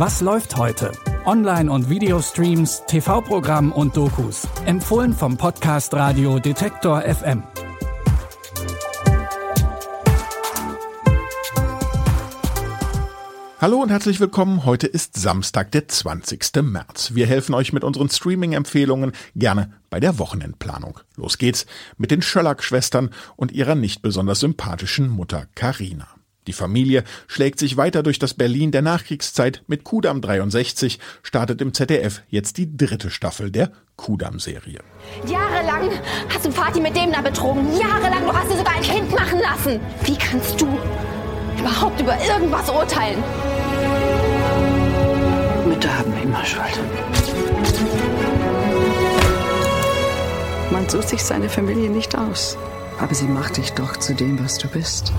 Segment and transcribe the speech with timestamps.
[0.00, 0.92] Was läuft heute?
[1.26, 4.48] Online- und Videostreams, TV-Programm und Dokus.
[4.64, 7.42] Empfohlen vom Podcast Radio Detektor FM.
[13.60, 14.64] Hallo und herzlich willkommen.
[14.64, 16.62] Heute ist Samstag, der 20.
[16.62, 17.14] März.
[17.14, 20.98] Wir helfen euch mit unseren Streaming-Empfehlungen gerne bei der Wochenendplanung.
[21.16, 21.66] Los geht's
[21.98, 26.08] mit den Schöllack-Schwestern und ihrer nicht besonders sympathischen Mutter Karina.
[26.50, 29.62] Die Familie schlägt sich weiter durch das Berlin der Nachkriegszeit.
[29.68, 34.80] Mit Kudam 63 startet im ZDF jetzt die dritte Staffel der Kudam-Serie.
[35.28, 35.92] Jahrelang
[36.28, 37.68] hast du Vati mit dem da betrogen.
[37.78, 39.78] Jahrelang, du hast dir sogar ein Kind machen lassen.
[40.02, 40.66] Wie kannst du
[41.56, 43.22] überhaupt über irgendwas urteilen?
[45.68, 46.80] Mütter haben immer Schuld.
[50.72, 52.58] Man sucht sich seine Familie nicht aus.
[52.98, 55.12] Aber sie macht dich doch zu dem, was du bist.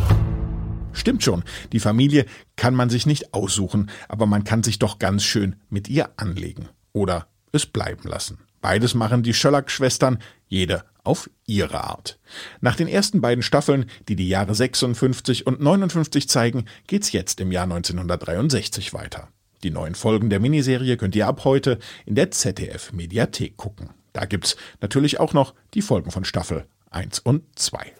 [0.94, 5.24] Stimmt schon, die Familie kann man sich nicht aussuchen, aber man kann sich doch ganz
[5.24, 6.70] schön mit ihr anlegen.
[6.94, 8.40] Oder es bleiben lassen.
[8.62, 12.20] Beides machen die Schöllack-Schwestern, jede auf ihre Art.
[12.62, 17.52] Nach den ersten beiden Staffeln, die die Jahre 56 und 59 zeigen, geht's jetzt im
[17.52, 19.30] Jahr 1963 weiter.
[19.64, 23.90] Die neuen Folgen der Miniserie könnt ihr ab heute in der ZDF Mediathek gucken.
[24.14, 27.94] Da gibt's natürlich auch noch die Folgen von Staffel 1 und 2.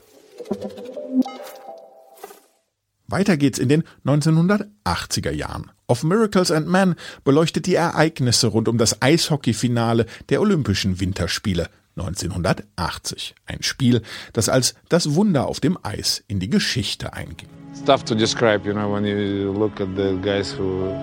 [3.12, 5.72] Weiter geht's in den 1980er Jahren.
[5.88, 11.68] Of Miracles and Men beleuchtet die Ereignisse rund um das Eishockeyfinale der Olympischen Winterspiele
[11.98, 13.36] 1980.
[13.46, 14.02] Ein Spiel,
[14.34, 17.48] das als das Wunder auf dem Eis in die Geschichte einging.
[17.72, 20.94] It's tough to describe, you know, when you look at the guys who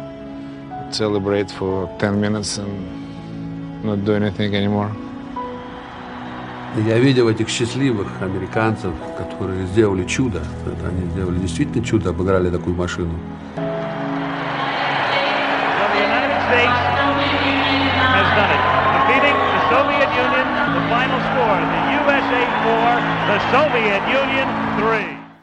[0.91, 4.91] celebrate for 10 minutes and not do anything anymore.
[6.77, 10.43] Я видел этих счастливых американцев, которые сделали чудо.
[10.67, 13.13] Это они сделали действительно чудо, обыграли такую машину.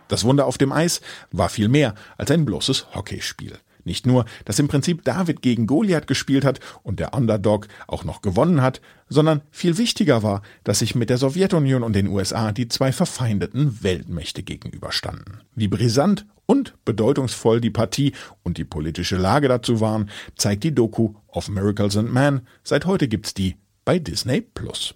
[0.07, 3.57] Das Wunder auf dem Eis war viel mehr als ein bloßes Hockeyspiel.
[3.85, 8.21] Nicht nur, dass im Prinzip David gegen Goliath gespielt hat und der Underdog auch noch
[8.21, 12.67] gewonnen hat, sondern viel wichtiger war, dass sich mit der Sowjetunion und den USA die
[12.67, 15.41] zwei verfeindeten Weltmächte gegenüberstanden.
[15.53, 18.13] Wie brisant und bedeutungsvoll die Partie
[18.43, 22.41] und die politische Lage dazu waren, zeigt die Doku of Miracles and Man.
[22.63, 24.95] Seit heute gibt's die bei Disney Plus.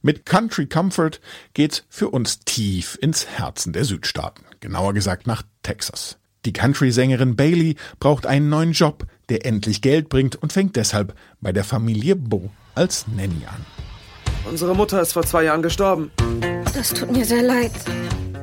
[0.00, 1.20] Mit Country Comfort
[1.54, 6.18] geht's für uns tief ins Herzen der Südstaaten, genauer gesagt nach Texas.
[6.44, 11.52] Die Country-Sängerin Bailey braucht einen neuen Job, der endlich Geld bringt und fängt deshalb bei
[11.52, 13.66] der Familie Bo als Nanny an.
[14.48, 16.12] Unsere Mutter ist vor zwei Jahren gestorben.
[16.74, 17.72] Das tut mir sehr leid.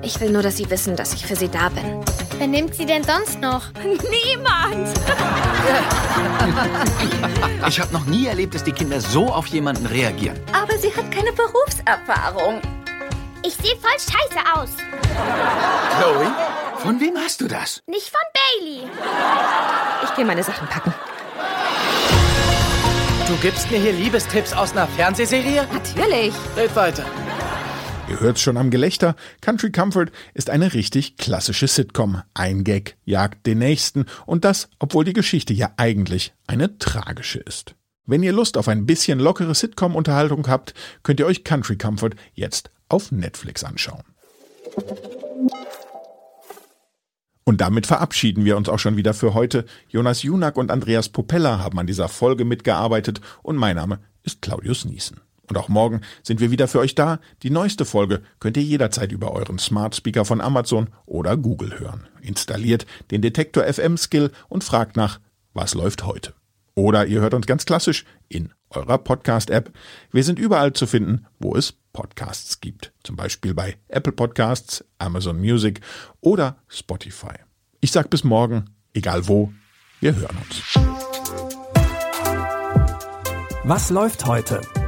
[0.04, 2.04] Ich will nur, dass Sie wissen, dass ich für Sie da bin.
[2.38, 3.64] Wer nimmt sie denn sonst noch?
[3.84, 4.90] Niemand!
[7.68, 10.40] Ich habe noch nie erlebt, dass die Kinder so auf jemanden reagieren.
[10.54, 12.62] Aber sie hat keine Berufserfahrung.
[13.44, 14.70] Ich sehe voll scheiße aus.
[15.98, 16.32] Chloe,
[16.78, 17.82] von wem hast du das?
[17.88, 18.22] Nicht von
[18.60, 18.88] Bailey.
[20.04, 20.94] Ich gehe meine Sachen packen.
[23.28, 25.68] Du gibst mir hier Liebestipps aus einer Fernsehserie?
[25.74, 26.34] Natürlich.
[26.56, 27.06] Red weiter.
[28.08, 29.16] Ihr hört's schon am Gelächter.
[29.42, 32.22] Country Comfort ist eine richtig klassische Sitcom.
[32.36, 37.76] Ein Gag jagt den nächsten und das, obwohl die Geschichte ja eigentlich eine tragische ist.
[38.06, 42.70] Wenn ihr Lust auf ein bisschen lockere Sitcom-Unterhaltung habt, könnt ihr euch Country Comfort jetzt
[42.90, 44.04] auf Netflix anschauen.
[47.44, 49.66] Und damit verabschieden wir uns auch schon wieder für heute.
[49.88, 54.86] Jonas Junak und Andreas Popella haben an dieser Folge mitgearbeitet und mein Name ist Claudius
[54.86, 55.25] Niesen.
[55.48, 57.20] Und auch morgen sind wir wieder für euch da.
[57.44, 62.08] Die neueste Folge könnt ihr jederzeit über euren Smart Speaker von Amazon oder Google hören.
[62.22, 65.20] Installiert den Detektor FM Skill und fragt nach,
[65.54, 66.34] was läuft heute.
[66.76, 69.72] Oder ihr hört uns ganz klassisch in eurer Podcast-App.
[70.12, 72.92] Wir sind überall zu finden, wo es Podcasts gibt.
[73.04, 75.80] Zum Beispiel bei Apple Podcasts, Amazon Music
[76.20, 77.36] oder Spotify.
[77.80, 79.54] Ich sag bis morgen, egal wo,
[80.02, 80.62] wir hören uns.
[83.64, 84.62] Was läuft heute?